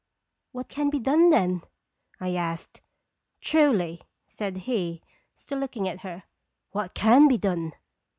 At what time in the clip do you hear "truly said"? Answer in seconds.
3.49-4.57